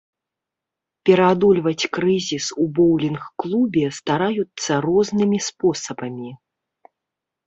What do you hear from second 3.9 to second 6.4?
стараюцца рознымі спосабамі.